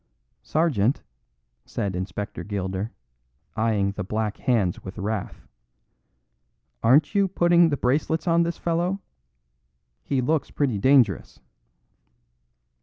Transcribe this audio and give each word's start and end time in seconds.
"Sergeant," 0.41 1.03
said 1.63 1.95
Inspector 1.95 2.43
Gilder, 2.45 2.91
eyeing 3.55 3.91
the 3.91 4.03
black 4.03 4.37
hands 4.37 4.83
with 4.83 4.97
wrath, 4.97 5.47
"aren't 6.81 7.13
you 7.13 7.27
putting 7.27 7.69
the 7.69 7.77
bracelets 7.77 8.27
on 8.27 8.41
this 8.41 8.57
fellow; 8.57 8.99
he 10.01 10.19
looks 10.19 10.49
pretty 10.49 10.79
dangerous." 10.79 11.39